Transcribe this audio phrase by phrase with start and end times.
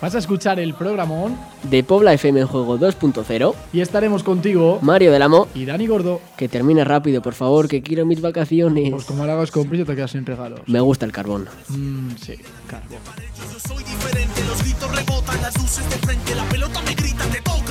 [0.00, 3.54] Vas a escuchar el programón de Pobla FM en Juego 2.0.
[3.72, 6.20] Y estaremos contigo, Mario del Amo y Dani Gordo.
[6.36, 8.90] Que termine rápido, por favor, que quiero mis vacaciones.
[8.90, 10.60] Pues como lo hagas con prisa, te quedas sin regalos.
[10.66, 11.48] Me gusta el carbón.
[11.68, 12.34] Mm, sí,
[12.68, 12.98] carbón.
[13.52, 17.40] Yo soy diferente, los gritos rebotan, las luces de frente, la pelota me grita, te
[17.40, 17.65] toca,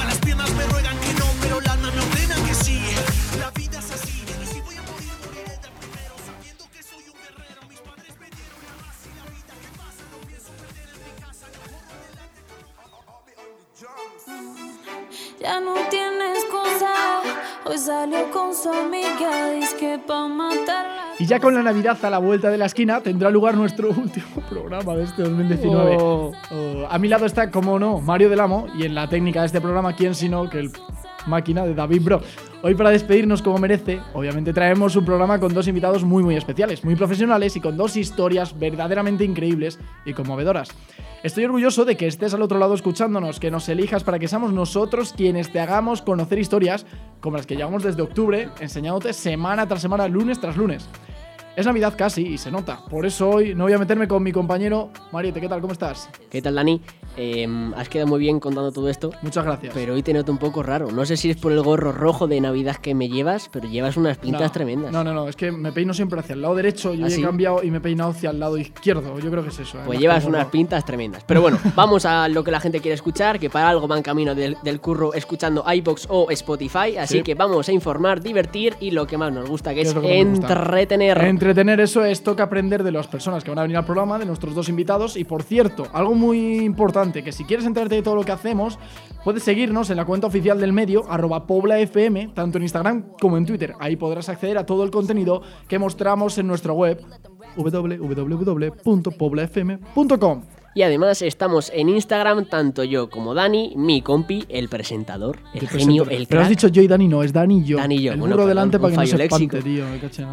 [15.46, 17.22] Ya no tienes cosa,
[17.66, 21.14] hoy salió con su amiga, dice que pa' matarla.
[21.20, 24.42] Y ya con la Navidad a la vuelta de la esquina tendrá lugar nuestro último
[24.50, 25.98] programa de este 2019.
[26.00, 26.32] Oh.
[26.50, 29.46] Oh, a mi lado está, como no, Mario del Amo y en la técnica de
[29.46, 30.72] este programa, ¿quién sino que el
[31.28, 32.22] máquina de David Bro?
[32.62, 36.84] Hoy para despedirnos como merece, obviamente traemos un programa con dos invitados muy muy especiales,
[36.84, 40.70] muy profesionales y con dos historias verdaderamente increíbles y conmovedoras.
[41.24, 44.54] Estoy orgulloso de que estés al otro lado escuchándonos, que nos elijas para que seamos
[44.54, 46.86] nosotros quienes te hagamos conocer historias
[47.20, 50.88] como las que llevamos desde octubre, enseñándote semana tras semana, lunes tras lunes.
[51.56, 52.80] Es Navidad casi y se nota.
[52.90, 55.40] Por eso hoy no voy a meterme con mi compañero Mariette.
[55.40, 55.62] ¿Qué tal?
[55.62, 56.10] ¿Cómo estás?
[56.30, 56.82] ¿Qué tal, Dani?
[57.16, 57.48] Eh,
[57.78, 59.12] has quedado muy bien contando todo esto.
[59.22, 59.74] Muchas gracias.
[59.74, 60.92] Pero hoy te noto un poco raro.
[60.92, 63.96] No sé si es por el gorro rojo de Navidad que me llevas, pero llevas
[63.96, 64.92] unas pintas no, tremendas.
[64.92, 65.30] No, no, no.
[65.30, 66.94] Es que me peino siempre hacia el lado derecho.
[66.94, 69.18] Yo ¿Ah, he cambiado y me he peinado hacia el lado izquierdo.
[69.18, 69.78] Yo creo que es eso.
[69.78, 69.84] ¿eh?
[69.86, 71.24] Pues Más llevas unas pintas tremendas.
[71.26, 74.36] Pero bueno, vamos a lo que la gente quiere escuchar, que para algo van camino
[74.36, 76.98] del, del curro escuchando iBox o Spotify.
[76.98, 77.24] Así Sí.
[77.24, 79.94] que vamos a informar, divertir y lo que más nos gusta, que ¿Qué es es
[79.94, 80.48] que gusta?
[81.46, 81.80] Entretener.
[81.80, 84.56] Eso es toca aprender de las personas que van a venir al programa, de nuestros
[84.56, 85.16] dos invitados.
[85.16, 88.80] Y por cierto, algo muy importante, que si quieres enterarte de todo lo que hacemos,
[89.24, 93.46] puedes seguirnos en la cuenta oficial del medio, arroba poblafm, tanto en Instagram como en
[93.46, 93.74] Twitter.
[93.80, 97.02] Ahí podrás acceder a todo el contenido que mostramos en nuestra web
[97.56, 100.42] www.poblafm.com.
[100.78, 105.68] Y además estamos en Instagram, tanto yo como Dani, mi compi, el presentador, el Te
[105.68, 106.50] genio, el Pero has crack.
[106.50, 107.78] dicho yo y Dani, no, es Dani y yo.
[107.78, 108.12] Dani y yo.
[108.12, 109.86] El Bueno, perdón, delante un para que no se espante, tío.
[109.88, 110.26] me caché.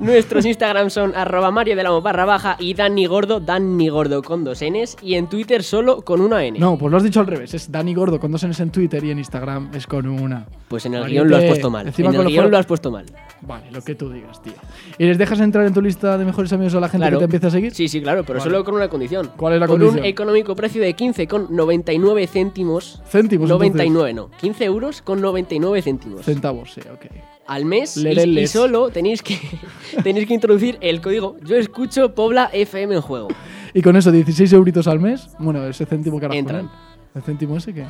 [0.00, 4.44] Nuestros Instagram son arroba Mario de la barra baja y Dani Gordo, Dani Gordo con
[4.44, 6.58] dos Ns y en Twitter solo con una N.
[6.58, 7.54] No, pues lo has dicho al revés.
[7.54, 10.46] Es Dani Gordo con dos Ns en Twitter y en Instagram es con una.
[10.68, 11.86] Pues en el guion lo has puesto mal.
[11.86, 13.06] encima En con el guion lo has puesto mal.
[13.42, 14.54] Vale, lo que tú digas, tío.
[14.98, 17.18] ¿Y les dejas entrar en tu lista de mejores amigos a la gente Claro.
[17.18, 17.74] que te empieza a seguir?
[17.74, 18.50] Sí, sí, claro, pero Vale.
[18.50, 19.30] solo con una condición.
[19.36, 20.00] ¿Cuál es la con condición?
[20.00, 23.02] un económico precio de 15,99 céntimos.
[23.06, 24.30] Céntimos, 99, no.
[24.40, 26.24] 15 euros con 99 céntimos.
[26.24, 27.06] Centavos, sí, ok.
[27.46, 29.38] Al mes y, solo tenéis que,
[30.02, 33.28] tenéis que introducir el código Yo escucho Pobla FM en juego.
[33.72, 35.28] Y con eso, 16 euritos al mes.
[35.38, 36.70] Bueno, ese céntimo que Entran.
[37.14, 37.84] ¿El céntimo ese qué?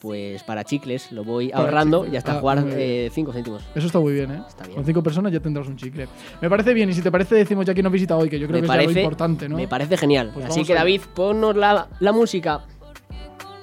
[0.00, 3.10] Pues para chicles lo voy Para ahorrando y hasta Ah, jugar muy bien.
[3.10, 3.64] 5 céntimos.
[3.74, 4.42] Eso está muy bien, ¿eh?
[4.46, 4.76] Está bien.
[4.76, 6.06] Con cinco personas ya tendrás un chicle.
[6.40, 8.46] Me parece bien, y si te parece, decimos ya quién nos visita hoy, que yo
[8.46, 9.56] creo me que es algo importante, ¿no?
[9.56, 10.30] me parece genial.
[10.34, 10.74] Pues Así que.
[10.74, 12.64] David, ponnos la, la música.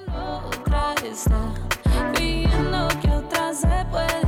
[0.08, 1.54] Otra está
[2.14, 4.25] pidiendo que otra se puede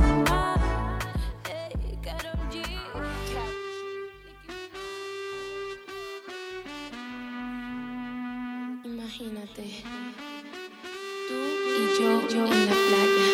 [12.33, 13.27] yo, en la playa,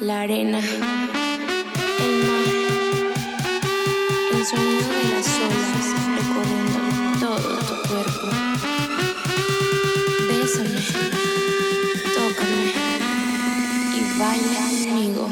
[0.00, 2.48] la arena, el mar,
[4.32, 5.86] el sonido de las olas
[6.18, 6.78] recorriendo
[7.20, 8.26] todo tu cuerpo.
[10.28, 10.80] Bésame,
[12.14, 12.62] tócame
[13.96, 15.24] y baila conmigo.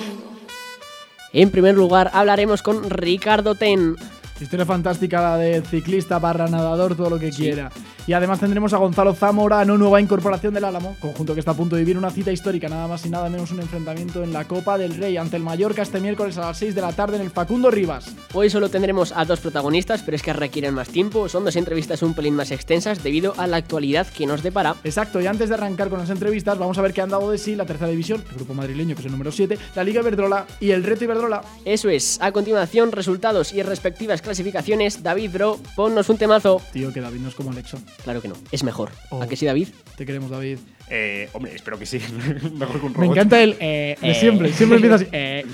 [1.33, 3.97] En primer lugar, hablaremos con Ricardo Ten.
[4.41, 7.71] Historia fantástica la de ciclista barra nadador, todo lo que quiera.
[8.10, 11.76] Y además tendremos a Gonzalo Zamorano, nueva incorporación del Álamo, conjunto que está a punto
[11.76, 14.76] de vivir una cita histórica, nada más y nada menos un enfrentamiento en la Copa
[14.76, 17.31] del Rey ante el Mallorca este miércoles a las 6 de la tarde en el
[17.31, 18.12] Facundo Rivas.
[18.34, 21.28] Hoy solo tendremos a dos protagonistas, pero es que requieren más tiempo.
[21.28, 24.75] Son dos entrevistas un pelín más extensas debido a la actualidad que nos depara.
[24.82, 27.38] Exacto, y antes de arrancar con las entrevistas, vamos a ver qué han dado de
[27.38, 30.47] sí la tercera división, el grupo madrileño que es el número 7, la Liga Iberdrola
[30.59, 31.42] y el Reto Iberdrola.
[31.65, 35.01] Eso es, a continuación, resultados y respectivas clasificaciones.
[35.01, 36.60] David, bro, ponnos un temazo.
[36.72, 37.78] Tío, que David no es como Alexo.
[38.05, 38.91] Claro que no, es mejor.
[39.11, 39.23] Oh.
[39.23, 39.69] ¿A que sí, David?
[39.97, 40.59] Te queremos, David.
[40.89, 41.99] Eh, hombre, espero que sí.
[42.55, 42.97] Mejor que un robot.
[42.99, 44.15] Me encanta el eh, de Eh.
[44.15, 45.07] siempre, siempre empieza así.
[45.13, 45.45] eh.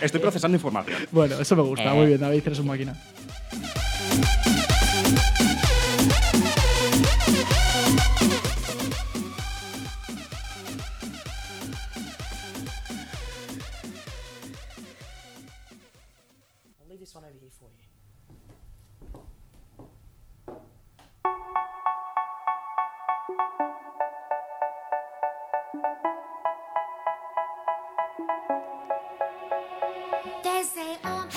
[0.00, 0.96] Estoy procesando información.
[1.10, 1.96] Bueno, eso me gusta, Eh.
[1.96, 2.96] muy bien, David, eres un máquina.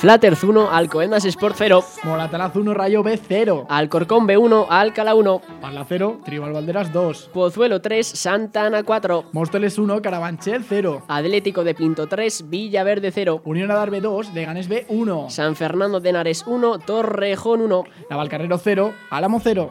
[0.01, 1.83] Flatters 1, Alcobendas Sport 0.
[2.06, 3.68] Moratalaz 1, Rayo B 0.
[3.69, 5.42] Alcorcón B1, Alcalá 1.
[5.62, 7.30] Parla 0, Tribal Valderas 2.
[7.31, 9.25] Pozuelo 3, Santa Ana 4.
[9.31, 11.03] Móstoles 1, Carabanchel 0.
[11.07, 13.44] Atlético de Pinto 3, Villaverde 0.
[13.45, 15.30] Unión Adar B 2, Leganés B 1.
[15.30, 17.83] San Fernando de Henares 1, Torrejón 1.
[18.09, 19.69] Navalcarnero 0, Álamo 0.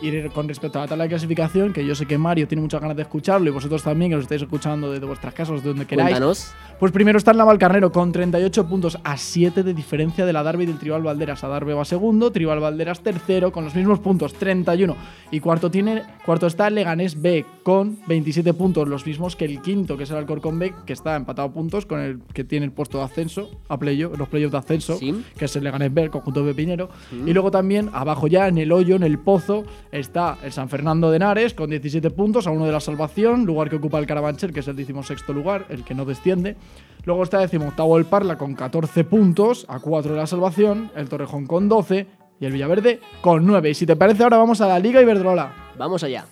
[0.00, 2.80] Y con respecto a la tabla de clasificación, que yo sé que Mario tiene muchas
[2.80, 5.86] ganas de escucharlo y vosotros también, que lo estáis escuchando desde vuestras casas, de donde
[5.86, 6.10] queráis.
[6.10, 6.52] Cuéntanos.
[6.78, 10.62] Pues primero está el Navalcarnero con 38 puntos a 7 de diferencia de la Darby
[10.62, 11.42] y del Tribal Valderas.
[11.42, 14.96] A Darby va segundo, Tribal Valderas tercero con los mismos puntos, 31.
[15.32, 19.60] Y cuarto, tiene, cuarto está el Leganés B con 27 puntos, los mismos que el
[19.60, 22.66] quinto, que es el Alcorcón B, que está empatado a puntos con el que tiene
[22.66, 25.24] el puesto de ascenso a playoff, los playoffs de ascenso, Sí.
[25.36, 26.88] que es el Leganés B, el conjunto de Pinero.
[27.26, 31.10] Y luego también, abajo ya, en el hoyo, en el pozo, está el San Fernando
[31.10, 34.52] de Henares con 17 puntos, a uno de la salvación, lugar que ocupa el Carabanchel,
[34.52, 36.56] que es el 16 lugar, el que no desciende.
[37.04, 41.46] Luego está decimoctavo el Parla con 14 puntos, a 4 de la salvación, el Torrejón
[41.46, 42.06] con 12
[42.40, 43.70] y el Villaverde con 9.
[43.70, 45.52] Y si te parece, ahora vamos a la Liga Iberdrola.
[45.76, 46.26] Vamos allá.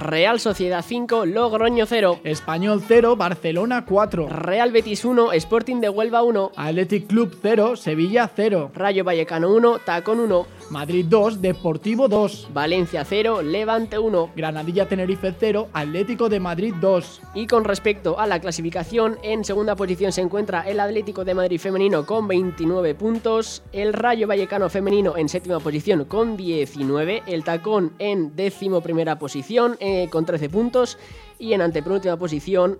[0.00, 2.20] Real Sociedad 5, Logroño 0.
[2.24, 4.28] Español 0, Barcelona 4.
[4.28, 6.52] Real Betis 1, Sporting de Huelva 1.
[6.54, 8.72] Athletic Club 0, Sevilla 0.
[8.74, 10.46] Rayo Vallecano 1, Tacón 1.
[10.70, 12.48] Madrid 2, Deportivo 2.
[12.52, 14.30] Valencia 0, Levante 1.
[14.34, 17.20] Granadilla Tenerife 0, Atlético de Madrid 2.
[17.34, 21.60] Y con respecto a la clasificación, en segunda posición se encuentra el Atlético de Madrid
[21.60, 27.92] femenino con 29 puntos, el Rayo Vallecano femenino en séptima posición con 19, el Tacón
[27.98, 30.98] en décimo primera posición eh, con 13 puntos
[31.38, 32.78] y en antepenúltima posición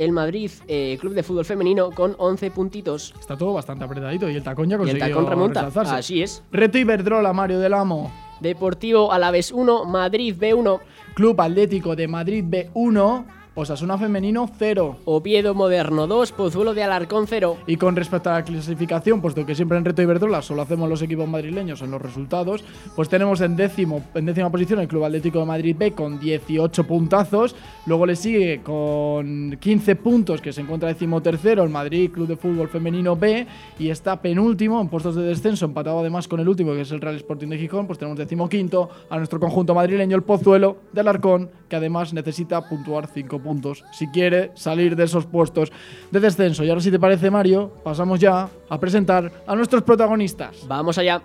[0.00, 3.14] el Madrid eh, Club de Fútbol Femenino con 11 puntitos.
[3.20, 5.70] Está todo bastante apretadito y el tacón ya Y el consiguió Tacón remonta.
[5.74, 6.42] Así es.
[6.50, 8.10] Reto Iberdrola, Mario del Amo.
[8.40, 10.80] Deportivo Alavés 1, Madrid B1,
[11.12, 14.98] Club Atlético de Madrid B1, Osasuna Femenino 0.
[15.04, 17.58] Oviedo Moderno 2, Pozuelo de Alarcón 0.
[17.66, 21.02] Y con respecto a la clasificación, puesto que siempre en Reto Iberdrola solo hacemos los
[21.02, 22.62] equipos madrileños en los resultados,
[22.94, 26.84] pues tenemos en décimo, en décima posición el Club Atlético de Madrid B con 18
[26.84, 27.56] puntazos.
[27.86, 32.36] Luego le sigue con 15 puntos, que se encuentra décimo tercero el Madrid Club de
[32.36, 33.46] Fútbol Femenino B.
[33.80, 37.00] Y está penúltimo en puestos de descenso, empatado además con el último, que es el
[37.00, 37.86] Real Sporting de Gijón.
[37.88, 42.68] Pues tenemos décimo quinto a nuestro conjunto madrileño, el Pozuelo del Arcón, que además necesita
[42.68, 45.72] puntuar 5 puntos si quiere salir de esos puestos
[46.10, 46.64] de descenso.
[46.64, 50.66] Y ahora, si te parece, Mario, pasamos ya a presentar a nuestros protagonistas.
[50.68, 51.22] Vamos allá.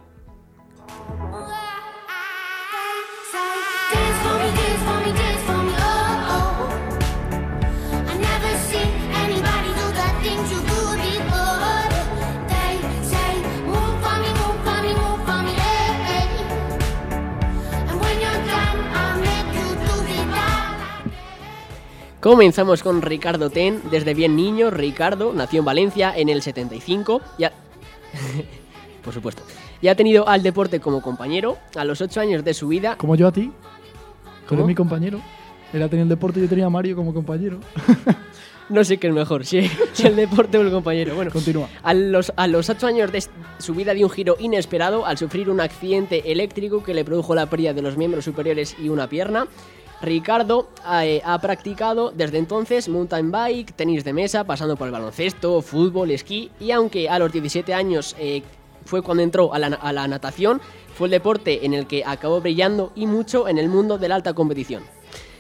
[22.26, 23.84] Comenzamos con Ricardo Ten.
[23.92, 27.22] Desde bien niño, Ricardo nació en Valencia en el 75.
[27.38, 27.52] Ya.
[29.04, 29.44] Por supuesto.
[29.80, 31.60] Y ha tenido al deporte como compañero.
[31.76, 32.96] A los 8 años de su vida.
[32.98, 33.52] Como yo a ti,
[34.48, 34.62] ¿Cómo?
[34.62, 35.22] eres mi compañero.
[35.72, 37.60] Él ha tenido el deporte y yo tenía a Mario como compañero.
[38.68, 39.60] No sé qué es mejor, si,
[40.04, 41.14] el deporte o el compañero.
[41.14, 41.70] Bueno, Continúa.
[41.84, 43.24] A los, a los 8 años de
[43.60, 47.46] su vida dio un giro inesperado al sufrir un accidente eléctrico que le produjo la
[47.46, 49.48] pérdida de los miembros superiores y una pierna.
[50.02, 50.68] Ricardo
[51.02, 56.12] eh, ha practicado desde entonces mountain bike, tenis de mesa, pasando por el baloncesto, fútbol,
[56.12, 58.44] esquí y aunque a los 17 años eh,
[58.86, 60.62] fue cuando entró a la, natación,
[60.96, 64.16] fue el deporte en el que acabó brillando y mucho en el mundo de la
[64.16, 64.84] alta competición.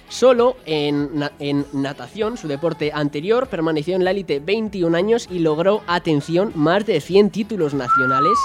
[0.10, 5.82] Solo en, en natación, su deporte anterior, permaneció en la élite 21 años y logró,
[5.88, 8.38] atención, más de 100 títulos nacionales,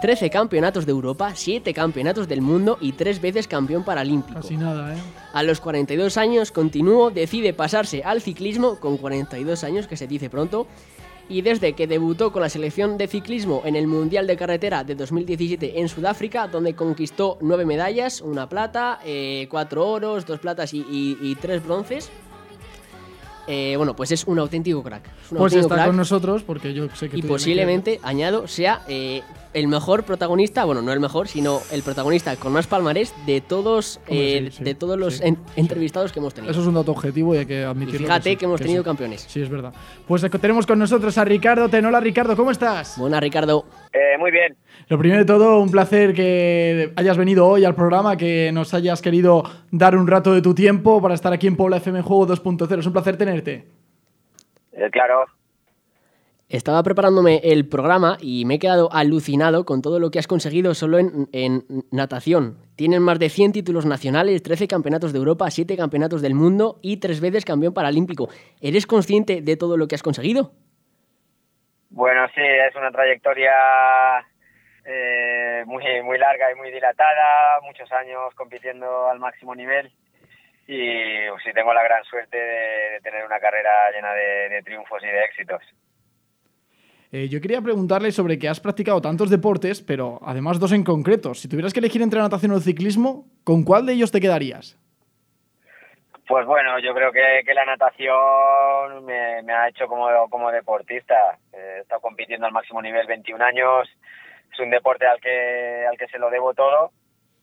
[0.00, 4.40] 13 campeonatos de Europa, 7 campeonatos del mundo y 3 veces campeón paralímpico.
[4.40, 4.98] Casi nada, ¿eh?
[5.32, 10.28] A los 42 años continuó, decide pasarse al ciclismo, con 42 años, que se dice
[10.28, 10.66] pronto,
[11.28, 14.94] y desde que debutó con la selección de ciclismo en el Mundial de Carretera de
[14.94, 19.00] 2017 en Sudáfrica, donde conquistó 9 medallas, una plata,
[19.48, 22.10] 4 oros, 2 platas y, 3 bronces.
[23.48, 25.06] Eh, bueno, pues es un auténtico crack.
[25.06, 28.48] Es un Pues auténtico está crack con nosotros porque yo sé que y posiblemente, añado,
[28.48, 29.22] sea eh,
[29.56, 33.98] el mejor protagonista, bueno, no el mejor, sino el protagonista con más palmarés de todos,
[34.08, 35.42] Hombre, eh, sí, sí, de todos los sí, en- sí.
[35.56, 36.50] entrevistados que hemos tenido.
[36.50, 38.06] Eso es un dato objetivo y hay que y admitirlo.
[38.06, 38.84] fíjate que, sí, hemos tenido sí.
[38.84, 39.22] campeones.
[39.22, 39.72] Sí, es verdad.
[40.06, 42.00] Pues eh, tenemos con nosotros a Ricardo Tenola.
[42.00, 42.98] Ricardo, ¿cómo estás?
[42.98, 43.64] Buena, Ricardo.
[43.92, 44.54] Eh, muy bien.
[44.88, 49.00] Lo primero de todo, un placer que hayas venido hoy al programa, que nos hayas
[49.00, 52.78] querido dar un rato de tu tiempo para estar aquí en Puebla FM Juego 2.0.
[52.80, 53.64] Es un placer tenerte.
[54.72, 55.24] Eh, claro.
[56.48, 60.74] Estaba preparándome el programa y me he quedado alucinado con todo lo que has conseguido
[60.74, 62.58] solo en, en natación.
[62.76, 67.00] Tienen más de 100 títulos nacionales, 13 campeonatos de Europa, 7 campeonatos del mundo y
[67.00, 68.28] 3 veces campeón paralímpico.
[68.60, 70.52] ¿Eres consciente de todo lo que has conseguido?
[71.90, 73.50] Bueno, sí, es una trayectoria
[74.84, 79.90] eh, muy, muy larga y muy dilatada, muchos años compitiendo al máximo nivel
[80.68, 85.08] y pues, sí tengo la gran suerte de, tener una carrera llena de triunfos y
[85.08, 85.62] de éxitos.
[87.12, 91.34] Eh, yo quería preguntarle sobre que has practicado tantos deportes, pero además dos en concreto.
[91.34, 94.20] Si tuvieras que elegir entre la natación o el ciclismo, ¿con cuál de ellos te
[94.20, 94.78] quedarías?
[96.26, 101.38] Pues bueno, yo creo que, la natación me, ha hecho como, deportista.
[101.52, 103.88] Eh, He estado compitiendo al máximo nivel 21 años.
[104.52, 106.90] Es un deporte al que, al que se lo debo todo.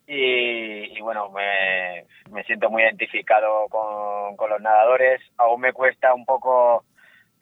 [0.05, 2.05] Y, bueno, me,
[2.43, 5.21] siento muy identificado con los nadadores.
[5.37, 6.83] Aún me cuesta un poco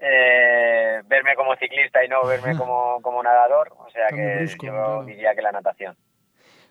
[0.02, 3.72] eh, verme como ciclista y no verme como, como nadador.
[3.78, 5.04] O sea que brusco, yo claro.
[5.06, 5.96] diría que la natación.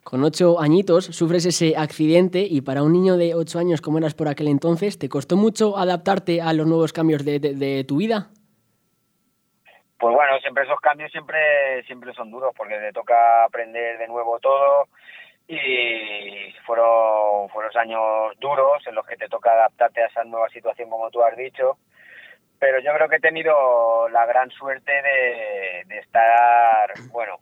[0.03, 4.15] Con ocho añitos sufres ese accidente y para un niño de ocho años como eras
[4.15, 7.99] por aquel entonces, ¿te costó mucho adaptarte a los nuevos cambios de, de- de tu
[7.99, 8.31] vida?
[9.99, 14.39] Pues bueno, siempre esos cambios siempre siempre son duros porque te toca aprender de nuevo
[14.41, 14.89] todo
[15.47, 20.89] y fueron fueron años duros en los que te toca adaptarte a esa nueva situación
[20.89, 21.77] como tú has dicho.
[22.61, 27.39] Pero yo creo que he tenido la gran suerte de, de estar, bueno,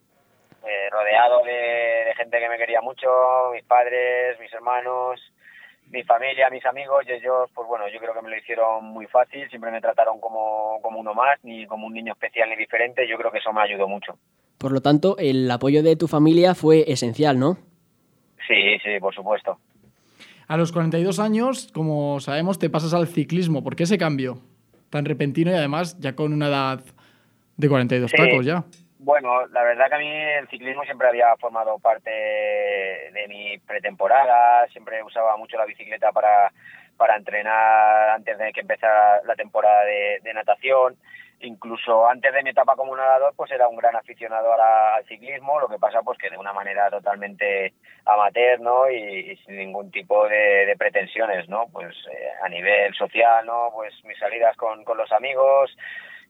[0.64, 3.08] eh, rodeado de, de gente que me quería mucho,
[3.52, 5.20] mis padres, mis hermanos,
[5.90, 9.06] mi familia, mis amigos, y ellos, pues bueno, yo creo que me lo hicieron muy
[9.06, 13.08] fácil, siempre me trataron como, como uno más, ni como un niño especial ni diferente,
[13.08, 14.16] yo creo que eso me ayudó mucho.
[14.56, 17.58] Por lo tanto, el apoyo de tu familia fue esencial, ¿no?
[18.46, 19.58] Sí, sí, por supuesto.
[20.46, 23.64] A los 42 años, como sabemos, te pasas al ciclismo.
[23.64, 24.38] ¿Por qué ese cambio
[24.90, 26.80] tan repentino y además ya con una edad
[27.57, 28.16] de 42 Sí.
[28.16, 28.64] tacos ya?
[29.00, 34.66] Bueno, la verdad que a mí el ciclismo siempre había formado parte de mi pretemporada,
[34.68, 36.52] siempre usaba mucho la bicicleta para,
[36.97, 40.97] para entrenar antes de que empezara la temporada de, de natación.
[41.40, 45.68] Incluso antes de mi etapa como nadador, pues era un gran aficionado al ciclismo, lo
[45.68, 47.75] que pasa pues que de una manera totalmente
[48.07, 48.90] amateur, ¿no?
[48.90, 48.97] Y,
[49.30, 51.66] y sin ningún tipo de, de pretensiones, ¿no?
[51.73, 53.71] Pues eh, a nivel social, ¿no?
[53.73, 55.76] Pues mis salidas con, con los amigos,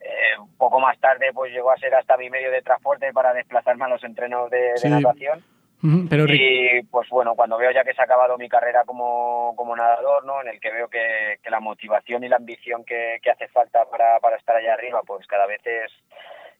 [0.01, 3.33] eh, un poco más tarde pues llegó a ser hasta mi medio de transporte para
[3.33, 4.89] desplazarme a los entrenos de, de Sí.
[4.91, 5.43] natación
[5.81, 10.25] Y pues bueno cuando veo ya que se ha acabado mi carrera como, como nadador
[10.25, 14.19] no en el que veo que, la motivación y la ambición que, hace falta para,
[14.21, 15.93] para estar allá arriba pues cada vez es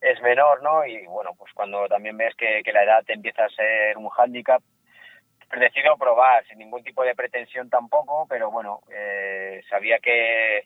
[0.01, 3.45] es menor no y bueno pues cuando también ves que, que la edad te empieza
[3.45, 4.63] a ser un hándicap
[5.49, 10.65] pues decido probar sin ningún tipo de pretensión tampoco pero bueno eh, sabía que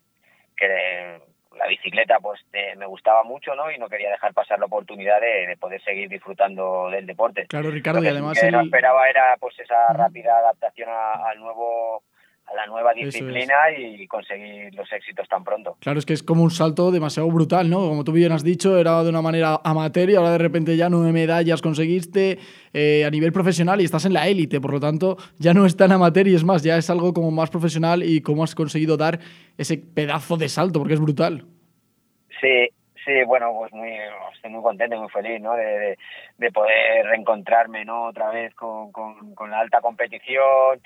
[0.57, 1.21] que
[1.57, 5.21] la bicicleta pues eh, me gustaba mucho no y no quería dejar pasar la oportunidad
[5.21, 7.47] de, de poder seguir disfrutando del deporte.
[7.47, 10.89] Claro, Ricardo, lo y que sí además que no esperaba era pues esa rápida adaptación
[10.91, 12.03] a- al nuevo
[12.53, 13.07] a la nueva es.
[13.07, 15.77] disciplina y conseguir los éxitos tan pronto.
[15.81, 17.79] Claro, es que es como un salto demasiado brutal, ¿no?
[17.89, 20.89] Como tú bien has dicho, era de una manera amateur y ahora de repente ya
[20.89, 22.39] nueve medallas conseguiste
[22.73, 25.77] eh, a nivel profesional y estás en la élite, por lo tanto ya no es
[25.77, 28.97] tan amateur y es más, ya es algo como más profesional y cómo has conseguido
[28.97, 29.19] dar
[29.57, 31.45] ese pedazo de salto, porque es brutal.
[32.41, 32.69] Sí,
[33.05, 33.93] sí, bueno, pues muy
[34.35, 35.55] estoy muy contento y muy feliz, ¿no?
[35.55, 35.99] De, de,
[36.39, 38.07] de poder reencontrarme, ¿no?
[38.07, 40.81] Otra vez con, con, con la alta competición.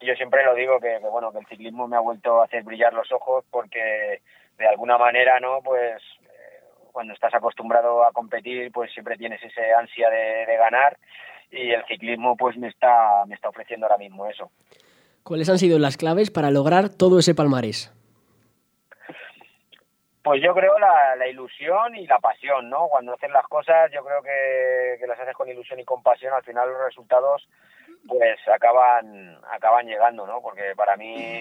[0.00, 2.62] Yo siempre lo digo que, que, bueno, que el ciclismo me ha vuelto a hacer
[2.62, 4.22] brillar los ojos porque
[4.58, 5.60] de alguna manera, ¿no?
[5.62, 6.60] Pues eh,
[6.92, 10.96] cuando estás acostumbrado a competir, pues siempre tienes ese ansia de, de ganar
[11.50, 14.50] y el ciclismo pues me está me está ofreciendo ahora mismo eso.
[15.22, 17.92] ¿Cuáles han sido las claves para lograr todo ese palmarés?
[20.22, 22.88] Pues yo creo la, ilusión y la pasión, ¿no?
[22.88, 26.44] Cuando haces las cosas, yo creo que, las haces con ilusión y con pasión, al
[26.44, 27.48] final los resultados
[28.06, 30.40] pues acaban acaban llegando, ¿no?
[30.40, 31.40] Porque para mí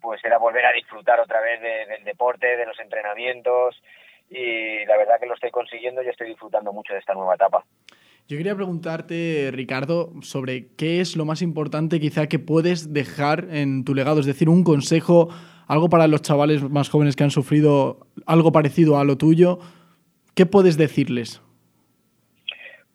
[0.00, 3.82] pues era volver a disfrutar otra vez de- del deporte, de los entrenamientos
[4.30, 7.64] y la verdad que lo estoy consiguiendo y estoy disfrutando mucho de esta nueva etapa.
[8.28, 13.86] Yo quería preguntarte, Ricardo, sobre qué es lo más importante quizá que puedes dejar en
[13.86, 15.30] tu legado, es decir, un consejo,
[15.68, 19.58] algo para los chavales más jóvenes que han sufrido algo parecido a lo tuyo.
[20.34, 21.42] ¿Qué puedes decirles?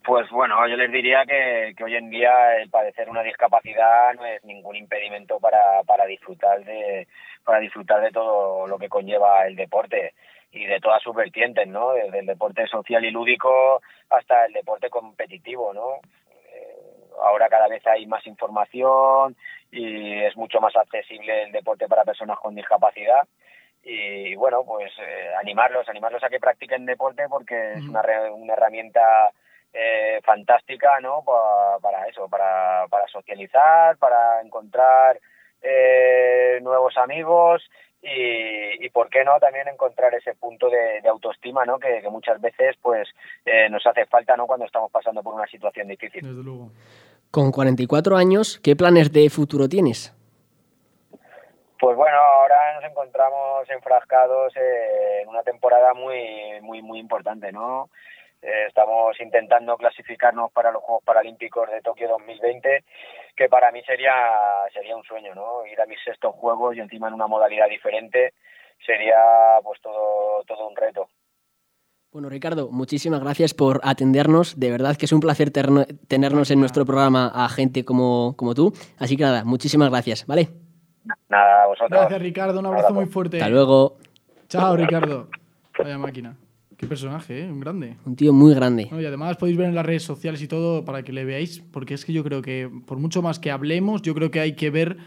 [0.03, 4.25] Pues bueno, yo les diría que, que hoy en día el padecer una discapacidad no
[4.25, 7.07] es ningún impedimento para, para disfrutar de
[7.45, 10.13] para disfrutar de todo lo que conlleva el deporte
[10.51, 11.93] y de todas sus vertientes, ¿no?
[11.93, 15.99] Desde el deporte social y lúdico hasta el deporte competitivo, ¿no?
[17.21, 19.35] Ahora cada vez hay más información
[19.71, 23.27] y es mucho más accesible el deporte para personas con discapacidad
[23.83, 27.91] y bueno, pues eh, animarlos, animarlos a que practiquen deporte porque es Ujú.
[27.91, 29.01] una, re- una herramienta
[29.73, 31.23] eh, fantástica, ¿no?
[31.25, 35.19] Pa- para eso, para, para socializar, para encontrar
[35.61, 37.69] eh, nuevos amigos
[38.01, 41.79] y, y por qué no también encontrar ese punto de, de autoestima, ¿no?
[41.79, 43.07] Que, que muchas veces pues
[43.45, 44.45] eh, nos hace falta, ¿no?
[44.45, 46.21] Cuando estamos pasando por una situación difícil.
[46.21, 46.69] Desde luego.
[47.33, 50.13] Con 44 años, ¿qué planes de futuro tienes?
[51.79, 57.89] Pues bueno, ahora nos encontramos enfrascados en una temporada muy, muy, muy importante, ¿no?
[58.39, 62.83] Eh, estamos intentando clasificarnos para los Juegos Paralímpicos de Tokio 2020,
[63.35, 64.13] que para mí sería,
[64.71, 65.65] sería un sueño, ¿no?
[65.65, 68.35] Ir a mis sextos Juegos y encima en una modalidad diferente
[68.85, 71.09] sería pues todo, todo un reto.
[72.13, 74.59] Bueno, Ricardo, muchísimas gracias por atendernos.
[74.59, 78.71] De verdad que es un placer tenernos en nuestro programa a gente como, como tú.
[78.99, 80.49] Así que nada, muchísimas gracias, ¿vale?
[81.27, 81.89] Nada, vosotros.
[81.89, 82.59] Gracias, Ricardo.
[82.59, 83.37] Un abrazo muy fuerte.
[83.37, 83.97] Hasta luego.
[84.47, 85.27] Chao, Ricardo.
[85.79, 86.37] Vaya máquina.
[86.77, 87.51] Qué personaje, ¿eh?
[87.51, 87.97] Un grande.
[88.05, 88.87] Un tío muy grande.
[88.91, 91.63] No, y además podéis ver en las redes sociales y todo para que le veáis,
[91.71, 94.53] porque es que yo creo que por mucho más que hablemos, yo creo que hay
[94.53, 94.97] que ver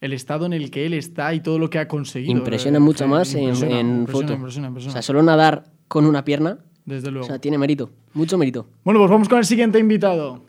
[0.00, 2.32] el estado en el que él está y todo lo que ha conseguido.
[2.32, 4.32] Impresiona Eh, mucho eh, más en, impresiona, en impresiona, foto.
[4.34, 4.92] impresiona, O impresiona.
[4.92, 7.26] sea, solo nadar con una pierna, Desde o luego.
[7.26, 8.66] sea, tiene mérito, mucho mérito.
[8.84, 10.42] Bueno, pues vamos con el siguiente invitado.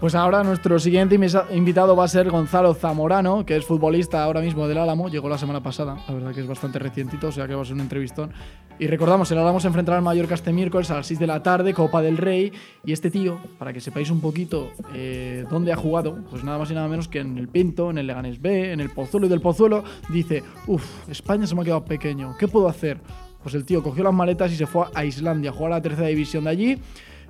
[0.00, 4.66] Pues ahora nuestro siguiente invitado va a ser Gonzalo Zamorano, que es futbolista ahora mismo
[4.66, 5.10] del Álamo.
[5.10, 7.64] Llegó la semana pasada, la verdad que es bastante recientito, o sea que va a
[7.66, 8.32] ser un entrevistón.
[8.78, 11.42] Y recordamos, el Álamo se enfrentará al Mallorca este miércoles a las 6 de la
[11.42, 12.50] tarde, Copa del Rey.
[12.82, 16.70] Y este tío, para que sepáis un poquito eh, dónde ha jugado, pues nada más
[16.70, 19.28] y nada menos que en el Pinto, en el Leganés B, en el Pozuelo y
[19.28, 23.02] del Pozuelo, dice, uff, España se me ha quedado pequeño, ¿qué puedo hacer?
[23.42, 25.82] Pues el tío cogió las maletas y se fue a Islandia a jugar a la
[25.82, 26.78] tercera división de allí.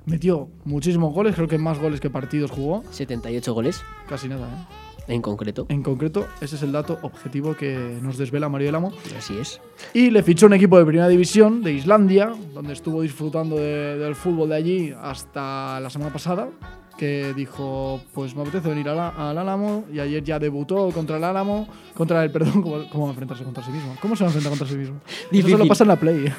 [0.05, 2.83] Metió muchísimos goles, creo que más goles que partidos jugó.
[2.91, 5.13] 78 goles Casi nada, ¿eh?
[5.13, 5.65] en concreto.
[5.69, 8.93] En concreto, ese es el dato objetivo que nos desvela Mario del Amo.
[9.17, 9.59] Así es.
[9.93, 14.15] Y le fichó un equipo de primera división de Islandia, donde estuvo disfrutando de- del
[14.15, 16.49] fútbol de allí hasta la semana pasada.
[16.97, 18.99] Que dijo, pues me apetece venir al,
[19.37, 19.85] Álamo.
[19.91, 21.67] Y ayer ya debutó contra el Álamo.
[21.95, 23.95] Contra el, perdón, ¿cómo, cómo va a enfrentarse contra sí mismo?
[24.01, 24.99] ¿Cómo se va a enfrentar contra sí mismo?
[25.07, 25.51] Eso Difícil.
[25.57, 26.31] solo pasa en la Play.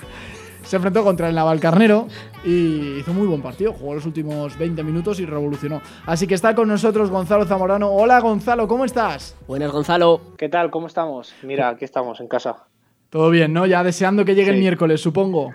[0.65, 2.09] Se enfrentó contra el Navalcarnero
[2.45, 3.73] y hizo un muy buen partido.
[3.73, 5.83] Jugó los últimos 20 minutos y revolucionó.
[6.07, 7.91] Así que está con nosotros Gonzalo Zamorano.
[7.91, 9.37] Hola Gonzalo, ¿cómo estás?
[9.47, 10.21] Buenas, Gonzalo.
[10.39, 10.71] ¿Qué tal?
[10.71, 11.35] ¿Cómo estamos?
[11.43, 12.65] Mira, aquí estamos en casa.
[13.11, 13.67] Todo bien, ¿no?
[13.67, 15.53] Ya deseando que llegue el miércoles, supongo.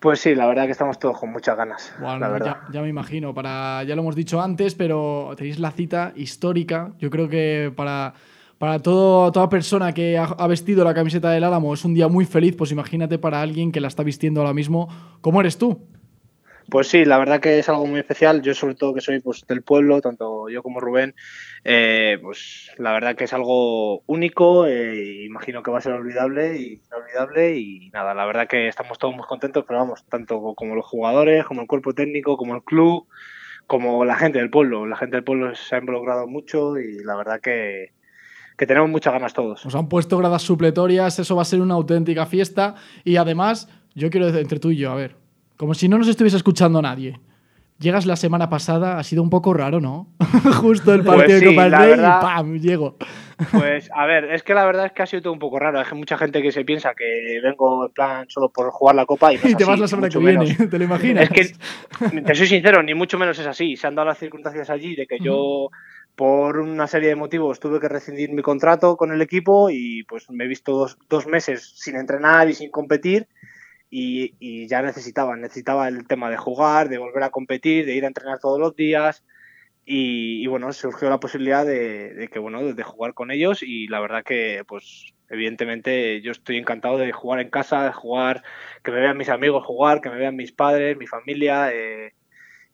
[0.00, 1.92] Pues sí, la verdad que estamos todos con muchas ganas.
[1.98, 2.58] Bueno, la verdad.
[2.66, 3.34] ya, ya me imagino.
[3.34, 6.92] Para, ya lo hemos dicho antes, pero tenéis la cita histórica.
[6.98, 8.14] Yo creo que para,
[8.58, 12.24] para todo, toda persona que ha, vestido la camiseta del Álamo es un día muy
[12.26, 12.56] feliz.
[12.56, 14.88] Pues imagínate para alguien que la está vistiendo ahora mismo.
[15.20, 15.86] ¿Cómo eres tú?
[16.68, 18.42] Pues sí, la verdad que es algo muy especial.
[18.42, 21.14] Yo sobre todo que soy pues del pueblo, tanto yo como Rubén,
[21.64, 24.66] eh, pues la verdad que es algo único.
[24.66, 28.98] eh, imagino que va a ser olvidable y inolvidable y nada, la verdad que estamos
[28.98, 32.62] todos muy contentos, pero vamos, tanto como los jugadores, como el cuerpo técnico, como el
[32.62, 33.06] club,
[33.66, 34.84] como la gente del pueblo.
[34.84, 37.92] La gente del pueblo se ha involucrado mucho y la verdad que,
[38.58, 39.64] que tenemos muchas ganas todos.
[39.64, 41.18] Os han puesto gradas supletorias.
[41.18, 42.74] Eso va a ser una auténtica fiesta.
[43.04, 45.14] Y además, yo quiero decir, entre tú y yo, a ver,
[45.56, 47.20] como si no nos estuviese escuchando nadie.
[47.78, 50.08] Llegas la semana pasada, ha sido un poco raro, ¿no?
[50.60, 52.58] Justo el Pues partido sí, de Copa del Rey verdad- y ¡pam!
[52.58, 52.96] Llego.
[53.52, 55.78] Pues a ver, es que la verdad es que ha sido todo un poco raro.
[55.78, 59.32] Hay mucha gente que se piensa que vengo en plan solo por jugar la copa
[59.32, 60.56] y, no es Y te así, vas la semana que viene, menos.
[60.70, 61.30] ¿te lo imaginas?
[61.30, 61.54] Es
[62.10, 63.76] que, te soy sincero, ni mucho menos es así.
[63.76, 65.68] Se han dado las circunstancias allí de que yo,
[66.18, 70.28] por una serie de motivos, tuve que rescindir mi contrato con el equipo y pues
[70.30, 73.28] me he visto dos, dos meses sin entrenar y sin competir.
[73.88, 78.04] Y, y ya necesitaba, necesitaba el tema de jugar, de volver a competir, de ir
[78.04, 79.24] a entrenar todos los días.
[79.84, 83.86] Y, y, bueno, surgió la posibilidad de, de que, bueno, de jugar con ellos y
[83.86, 88.42] la verdad que, pues, evidentemente yo estoy encantado de jugar en casa, de jugar,
[88.82, 92.12] que me vean mis amigos jugar, que me vean mis padres, mi familia eh,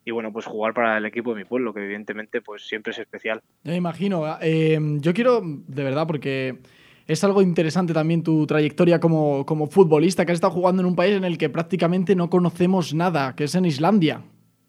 [0.05, 2.99] y, bueno, pues jugar para el equipo de mi pueblo, que evidentemente, pues, siempre es
[2.99, 3.41] especial.
[3.63, 4.37] Me imagino.
[4.39, 6.59] Eh, yo quiero, de verdad, porque
[7.07, 10.95] es algo interesante también tu trayectoria como, como futbolista, que has estado jugando en un
[10.95, 14.21] país en el que prácticamente no conocemos nada, que es en Islandia.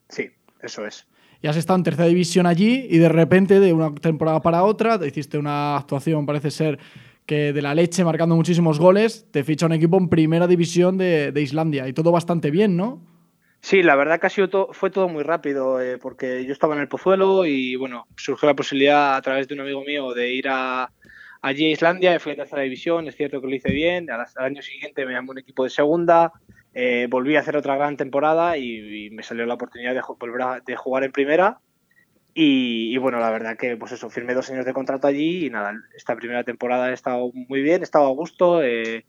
[0.09, 0.31] Sí,
[0.63, 1.07] eso es.
[1.43, 4.99] Y has estado en tercera división allí y de repente, de una temporada para otra,
[4.99, 6.79] te hiciste una actuación, parece ser
[7.27, 11.33] que de la leche, marcando muchísimos goles, te ficha un equipo en primera división de,
[11.33, 11.89] de Islandia.
[11.89, 13.16] Y todo bastante bien, ¿no?
[13.61, 16.81] Sí, la verdad que ha sido fue todo muy rápido, eh, porque yo estaba en
[16.83, 20.49] el Pozuelo y bueno, surgió la posibilidad a través de un amigo mío de ir
[20.49, 20.91] a,
[21.43, 24.63] allí a Islandia, fui a tercera división, es cierto que lo hice bien, al, año
[24.63, 26.33] siguiente me llamó un equipo de segunda,
[26.75, 30.77] eh, volví a hacer otra gran temporada y, me salió la oportunidad de volver a
[30.77, 31.59] jugar en primera
[32.39, 35.51] y, y bueno, la verdad que pues eso, firmé dos años de contrato allí y
[35.51, 38.63] nada, esta primera temporada he estado muy bien, he estado a gusto.
[38.63, 39.07] eh,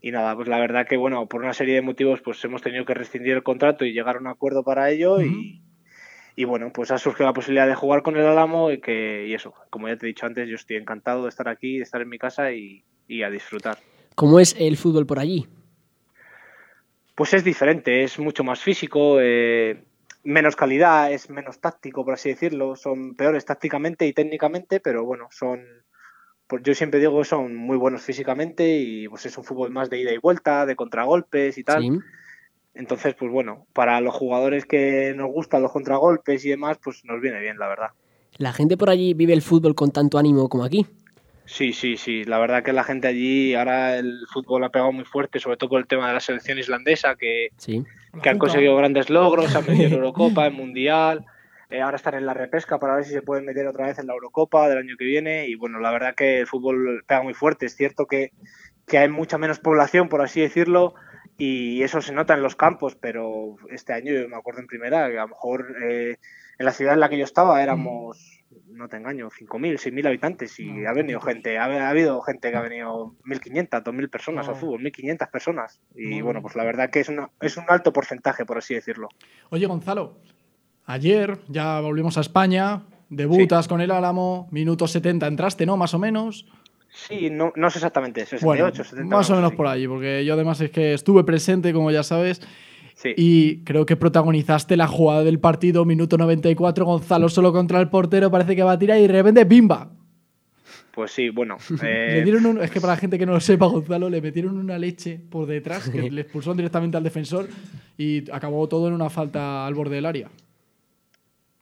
[0.00, 2.84] y nada, pues la verdad que bueno, por una serie de motivos pues hemos tenido
[2.84, 5.62] que rescindir el contrato y llegar a un acuerdo para ello y,
[6.36, 9.34] y bueno, pues ha surgido la posibilidad de jugar con el Álamo y que y
[9.34, 12.00] eso, como ya te he dicho antes, yo estoy encantado de estar aquí, de estar
[12.00, 13.78] en mi casa y, y a disfrutar.
[14.14, 15.46] ¿Cómo es el fútbol por allí?
[17.14, 19.82] Pues es diferente, es mucho más físico, eh,
[20.24, 22.76] menos calidad, es menos táctico, por así decirlo.
[22.76, 25.60] Son peores tácticamente y técnicamente, pero bueno, son.
[26.50, 29.88] Pues yo siempre digo que son muy buenos físicamente y pues es un fútbol más
[29.88, 31.80] de ida y vuelta, de contragolpes y tal.
[31.82, 31.90] Sí.
[32.74, 37.20] Entonces, pues bueno, para los jugadores que nos gustan los contragolpes y demás, pues nos
[37.20, 37.88] viene bien, la verdad.
[38.36, 40.86] ¿La gente por allí vive el fútbol con tanto ánimo como aquí?
[41.46, 42.24] Sí, sí, sí.
[42.24, 45.70] La verdad que la gente allí, ahora el fútbol ha pegado muy fuerte, sobre todo
[45.70, 47.84] con el tema de la selección islandesa, que, Sí.
[48.22, 51.24] que han conseguido grandes logros, han metido en Eurocopa, en Mundial,
[51.70, 54.06] eh, ahora están en la repesca para ver si se pueden meter otra vez en
[54.06, 57.34] la Eurocopa del año que viene y bueno, la verdad que el fútbol pega muy
[57.34, 58.32] fuerte, es cierto que,
[58.86, 60.94] que hay mucha menos población, por así decirlo,
[61.38, 65.08] y eso se nota en los campos, pero este año yo me acuerdo en primera,
[65.10, 66.16] que a lo mejor eh,
[66.58, 70.58] en la ciudad en la que yo estaba éramos, no te engaño, 5.000, 6.000 habitantes
[70.60, 74.48] y No, ha venido gente, ha, ha habido gente que ha venido 1.500, 2.000 personas
[74.48, 74.60] al No.
[74.60, 76.24] fútbol, 1.500 personas y No.
[76.26, 79.08] bueno, pues la verdad que es, una- es un alto porcentaje, por así decirlo.
[79.50, 80.18] Oye, Gonzalo,
[80.86, 85.76] ayer ya volvimos a España, debutas con el Álamo, minuto 70 entraste, ¿no?
[85.76, 86.46] Más o menos.
[86.92, 89.16] Sí, no, no sé exactamente, 68, Bueno, 70.
[89.16, 89.56] más o menos sí.
[89.56, 92.40] por allí, porque yo además es que estuve presente, como ya sabes,
[92.96, 93.14] Sí.
[93.16, 98.30] y creo que protagonizaste la jugada del partido, minuto 94, Gonzalo solo contra el portero,
[98.30, 99.90] parece que va a tirar y de repente ¡bimba!
[100.92, 101.56] Pues sí, bueno.
[101.82, 104.20] Le eh, dieron un- es que para la gente que no lo sepa, Gonzalo, le
[104.20, 107.48] metieron una leche por detrás que le expulsaron directamente al defensor
[107.96, 110.28] y acabó todo en una falta al borde del área.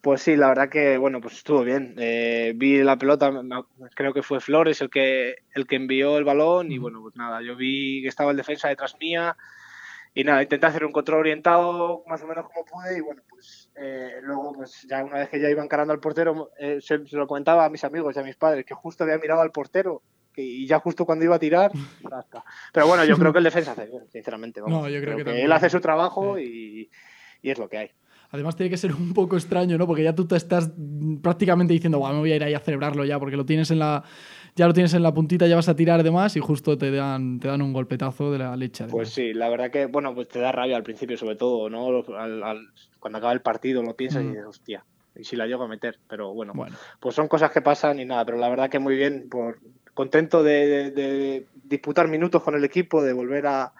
[0.00, 1.94] Pues sí, la verdad que, bueno, pues estuvo bien.
[1.98, 3.32] Eh, vi la pelota,
[3.96, 7.42] creo que fue Flores el que, el que envió el balón y bueno, pues nada,
[7.42, 9.36] yo vi que estaba el defensa detrás mía
[10.14, 13.70] y nada, intenté hacer un control orientado más o menos como pude y bueno, pues
[13.76, 17.16] eh, luego, pues ya una vez que ya iba encarando al portero, eh, se, se
[17.16, 20.02] lo comentaba a mis amigos y a mis padres que justo había mirado al portero
[20.32, 21.72] que- y ya justo cuando iba a tirar,
[22.08, 22.44] zasca.
[22.72, 24.60] pero bueno, yo creo que el defensa hace bien, sinceramente.
[24.60, 24.82] Vamos.
[24.82, 26.88] No, yo creo que que él hace su trabajo y,
[27.42, 27.90] y es lo que hay.
[28.30, 29.86] Además tiene que ser un poco extraño, ¿no?
[29.86, 30.70] Porque ya tú te estás
[31.22, 33.78] prácticamente diciendo, "Buah, me voy a ir ahí a celebrarlo ya, porque lo tienes en
[33.78, 34.04] la,
[34.54, 36.90] ya lo tienes en la puntita, ya vas a tirar de más y justo te
[36.90, 38.84] dan, te dan un golpetazo de la leche.
[38.84, 38.96] además.
[38.96, 42.02] Pues sí, la verdad que, bueno, pues te da rabia al principio, sobre todo, ¿no?
[42.18, 42.68] Al- al-
[43.00, 44.30] cuando acaba el partido lo piensas y Mm.
[44.30, 44.84] dices, hostia,
[45.16, 48.04] y si la llego a meter, pero bueno, Bueno, pues son cosas que pasan y
[48.04, 49.58] nada, pero la verdad que muy bien, por
[49.94, 53.72] contento de, de- de disputar minutos con el equipo, de volver a,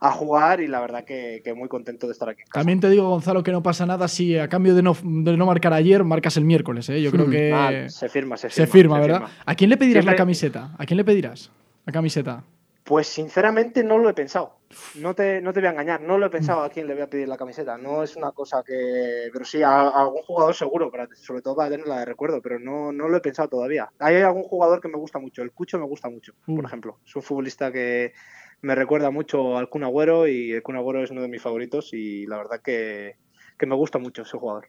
[0.00, 2.42] a jugar y la verdad que, que muy contento de estar aquí.
[2.52, 5.46] también te digo, Gonzalo, que no pasa nada si a cambio de no, de no
[5.46, 7.02] marcar ayer, marcas el miércoles, ¿eh?
[7.02, 8.96] Yo creo que Ah, se firma, se se firma.
[8.96, 9.18] se ¿verdad?
[9.28, 9.42] firma.
[9.44, 10.70] ¿A quién le pedirás la camiseta?
[10.78, 11.50] ¿A quién le pedirás
[11.86, 12.44] la camiseta?
[12.84, 14.56] Pues sinceramente no lo he pensado.
[14.94, 17.02] No te, no te voy a engañar, no lo he pensado a quién le voy
[17.02, 17.76] a pedir la camiseta.
[17.76, 19.28] No es una cosa que.
[19.30, 22.58] Pero sí, a, a algún jugador seguro, para, sobre todo para tenerla de recuerdo, pero
[22.58, 23.90] no, no lo he pensado todavía.
[23.98, 26.56] Hay algún jugador que me gusta mucho, el Cucho me gusta mucho, Uh.
[26.56, 26.98] por ejemplo.
[27.06, 28.12] Es un futbolista que
[28.62, 31.92] me recuerda mucho al Kun Agüero y el Kun Agüero es uno de mis favoritos
[31.92, 33.16] y la verdad que,
[33.58, 34.68] que me gusta mucho ese jugador.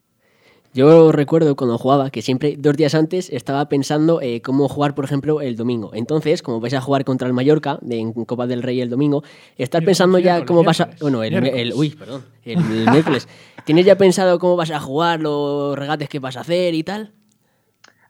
[0.71, 5.03] Yo recuerdo cuando jugaba que siempre dos días antes estaba pensando eh, cómo jugar, por
[5.03, 5.89] ejemplo, el domingo.
[5.95, 9.23] Entonces, como vais a jugar contra el Mallorca de, en Copa del Rey el domingo,
[9.57, 10.89] estás pensando ya cómo vas a.
[11.01, 13.27] Bueno, el, el- uy, perdón, el, el miércoles.
[13.65, 17.13] ¿Tienes ya pensado cómo vas a jugar, los regates que vas a hacer y tal?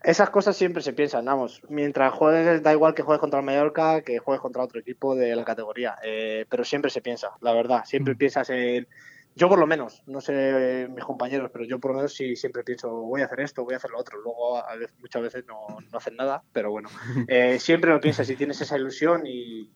[0.02, 1.60] Esas cosas siempre se piensan, vamos.
[1.68, 5.36] Mientras juegues, da igual que juegues contra el Mallorca que juegues contra otro equipo de
[5.36, 5.96] la categoría.
[6.02, 7.84] Eh, pero siempre se piensa, la verdad.
[7.84, 8.18] Siempre Mm.
[8.18, 8.88] piensas en.
[9.36, 12.64] Yo, por lo menos, no sé mis compañeros, pero yo, por lo menos, sí siempre
[12.64, 14.18] pienso, voy a hacer esto, voy a hacer lo otro.
[14.20, 16.88] Luego, a veces- muchas veces no, no hacen nada, pero bueno.
[17.30, 19.70] Eh, siempre lo piensas y tienes esa ilusión y.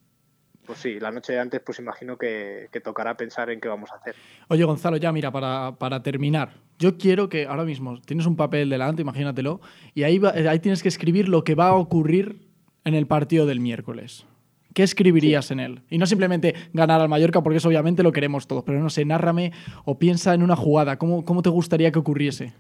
[0.67, 3.93] Pues sí, la noche de antes, pues imagino que, que tocará pensar en qué vamos
[3.93, 4.15] a hacer.
[4.49, 8.71] Oye, Gonzalo, ya mira, para, para terminar, yo quiero que ahora mismo tienes un papel
[8.71, 9.61] delante, imagínatelo,
[9.95, 12.49] y ahí, va- ahí tienes que escribir lo que va a ocurrir
[12.85, 14.27] en el partido del miércoles.
[14.73, 15.83] ¿Qué escribirías en él?
[15.91, 19.05] Y no simplemente ganar al Mallorca, porque eso obviamente lo queremos todos, pero no sé,
[19.05, 19.53] nárrame
[19.85, 20.97] o piensa en una jugada.
[20.99, 22.55] ¿Cómo, cómo te gustaría que ocurriese?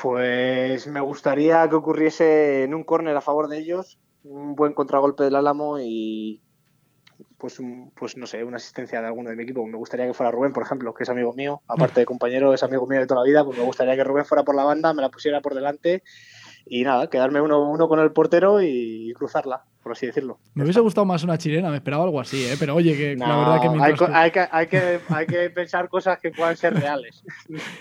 [0.00, 3.98] Pues me gustaría que ocurriese en un córner a favor de ellos,
[4.28, 6.40] un buen contragolpe del Álamo y
[7.38, 9.66] pues un- pues no sé, una asistencia de alguno de mi equipo.
[9.66, 12.62] Me gustaría que fuera Rubén, por ejemplo, que es amigo mío, aparte de compañero, es
[12.62, 14.92] amigo mío de toda la vida, pues me gustaría que Rubén fuera por la banda,
[14.92, 16.02] me la pusiera por delante
[16.68, 20.38] y nada, quedarme uno, uno con el portero y cruzarla, por así decirlo.
[20.54, 22.56] Me hubiese gustado más una chilena, me esperaba algo así, ¿eh?
[22.58, 25.88] pero oye, que la verdad que hay, co- hay que, hay, que, hay que pensar
[25.88, 27.22] cosas que puedan ser reales.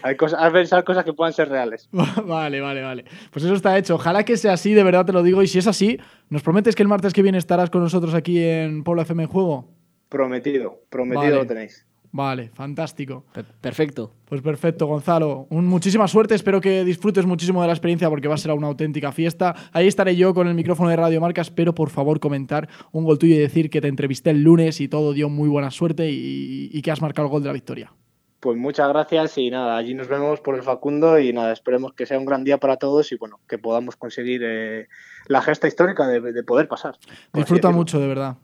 [0.03, 1.89] hay, cosas, hay que pensar cosas que puedan ser reales.
[2.25, 3.05] Vale, vale, vale.
[3.31, 3.95] Pues eso está hecho.
[3.95, 5.41] Ojalá que sea así, de verdad te lo digo.
[5.41, 5.97] Y si es así,
[6.29, 9.29] ¿nos prometes que el martes que viene estarás con nosotros aquí en Puebla FM en
[9.29, 9.67] Juego?
[10.09, 11.35] Prometido, prometido Vale.
[11.35, 11.85] lo tenéis.
[12.17, 13.25] Vale, fantástico.
[13.33, 14.13] Pe- Perfecto.
[14.23, 15.47] Pues perfecto, Gonzalo.
[15.49, 16.33] Un, muchísima suerte.
[16.33, 19.53] Espero que disfrutes muchísimo de la experiencia porque va a ser una auténtica fiesta.
[19.73, 21.41] Ahí estaré yo con el micrófono de Radio Marca.
[21.41, 24.87] Espero, por favor, comentar un gol tuyo y decir que te entrevisté el lunes y
[24.87, 27.91] todo dio muy buena suerte y, y que has marcado el gol de la victoria.
[28.39, 32.05] Pues muchas gracias y nada, allí nos vemos por el Facundo y nada, esperemos que
[32.05, 34.87] sea un gran día para todos y bueno, que podamos conseguir eh,
[35.27, 36.95] la gesta histórica de, de poder pasar.
[37.33, 38.37] Disfruta mucho, de verdad.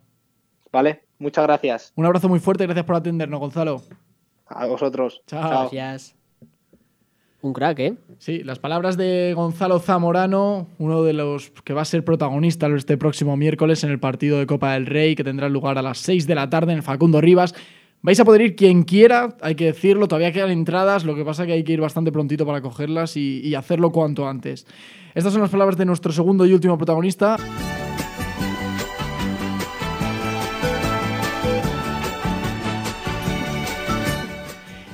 [0.73, 3.81] Vale, muchas gracias Un abrazo muy fuerte y gracias por atendernos, Gonzalo.
[4.47, 5.21] a vosotros.
[5.27, 5.41] Chao.
[5.41, 5.59] Chao.
[5.61, 6.15] Gracias.
[7.43, 7.95] Un crack, ¿eh?
[8.19, 12.97] Sí, las palabras de Gonzalo Zamorano, uno de los que va a ser protagonista este
[12.97, 16.27] próximo miércoles en el partido de Copa del Rey, que tendrá lugar a las 6
[16.27, 17.55] de la tarde en el Facundo Rivas.
[18.03, 21.47] Vais a poder ir quien quiera, hay que decirlo, todavía quedan entradas, lo que pasa
[21.47, 24.67] que hay que ir bastante prontito para cogerlas y, y hacerlo cuanto antes.
[25.15, 27.37] Estas son las palabras de nuestro segundo y último protagonista.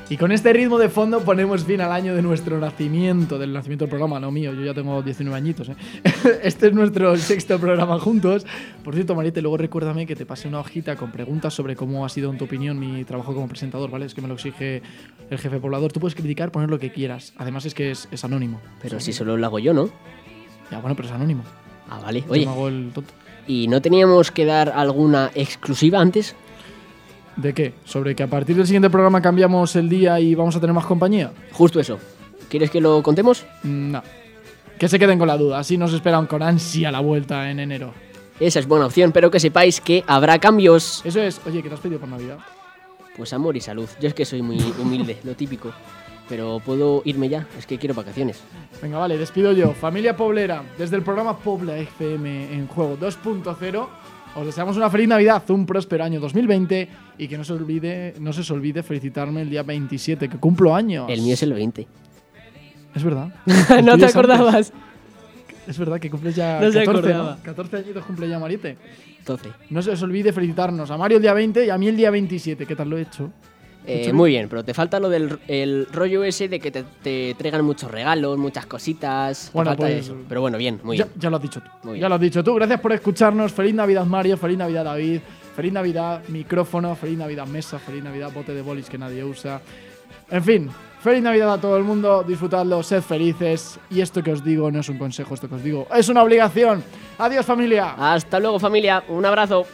[0.09, 3.83] Y con este ritmo de fondo ponemos fin al año de nuestro nacimiento, del nacimiento
[3.83, 5.67] del programa, no mío, yo ya tengo 19 añitos.
[5.67, 5.75] ¿eh?
[6.43, 8.45] Este es nuestro sexto programa juntos.
[8.85, 12.09] Por cierto, Mariette, luego recuérdame que te pasé una hojita con preguntas sobre cómo ha
[12.09, 14.05] sido, en tu opinión, mi trabajo como presentador, ¿vale?
[14.05, 14.81] Es que me lo exige
[15.29, 15.91] el jefe poblador.
[15.91, 17.33] Tú puedes criticar, poner lo que quieras.
[17.35, 18.61] Además es que es, es anónimo.
[18.81, 19.89] Pero si solo lo hago yo, ¿no?
[20.71, 21.43] Ya, bueno, pero es anónimo.
[21.89, 22.21] Ah, vale.
[22.21, 23.13] Yo Oye, me hago el tonto.
[23.45, 26.35] ¿y no teníamos que dar alguna exclusiva antes?
[27.37, 27.73] ¿De qué?
[27.85, 30.85] ¿Sobre que a partir del siguiente programa cambiamos el día y vamos a tener más
[30.85, 31.31] compañía?
[31.51, 31.99] Justo eso.
[32.49, 33.45] ¿Quieres que lo contemos?
[33.63, 34.03] Mm, No.
[34.79, 37.93] Que se queden con la duda, así nos esperan con ansia la vuelta en enero.
[38.39, 41.01] Esa es buena opción, pero que sepáis que habrá cambios.
[41.03, 42.37] Eso es, oye, ¿qué te has pedido por Navidad?
[43.15, 43.89] Pues amor y salud.
[43.99, 45.71] Yo es que soy muy humilde, lo típico.
[46.29, 48.39] Pero puedo irme ya, es que quiero vacaciones.
[48.79, 49.71] Venga, vale, despido yo.
[49.73, 53.87] Familia Poblera, desde el programa Pobla FM en Juego 2.0,
[54.37, 58.31] os deseamos una feliz Navidad, un próspero año 2020 y que no se, olvide, no
[58.31, 61.07] se os olvide felicitarme el día 27, que cumplo años.
[61.09, 61.87] El mío es el 20.
[62.95, 63.33] Es verdad.
[63.45, 64.09] no te antes.
[64.15, 64.73] acordabas.
[65.67, 67.35] Es verdad que cumples ya No se 14, acordaba.
[67.37, 67.43] ¿no?
[67.43, 68.77] 14 añitos cumple ya Mariette.
[69.25, 69.49] 12.
[69.71, 72.11] No se os olvide felicitarnos a Mario el día 20 y a mí el día
[72.11, 72.65] 27.
[72.65, 73.31] ¿Qué tal lo he hecho?
[73.89, 77.35] Eh, muy bien, pero te falta lo del el rollo ese de que te, te
[77.37, 79.45] traigan muchos regalos, muchas cositas.
[79.47, 80.17] Te Bueno, falta pues- eso.
[80.27, 81.19] Pero bueno, bien, muy ya, bien.
[81.19, 81.95] ya lo has dicho tú.
[81.95, 82.53] Ya lo has dicho tú.
[82.55, 83.53] Gracias por escucharnos.
[83.53, 84.35] Feliz Navidad, Mario.
[84.37, 85.19] Feliz Navidad, David.
[85.55, 86.95] Feliz Navidad, micrófono.
[86.95, 87.79] Feliz Navidad, mesa.
[87.79, 89.61] Feliz Navidad, bote de bolis que nadie usa.
[90.29, 90.69] En fin,
[91.01, 92.23] feliz Navidad a todo el mundo.
[92.27, 93.79] Disfrutadlo, sed felices.
[93.89, 96.21] Y esto que os digo no es un consejo, esto que os digo es una
[96.21, 96.83] obligación.
[97.17, 97.95] Adiós, familia.
[97.97, 99.03] Hasta luego, familia.
[99.07, 99.65] Un abrazo.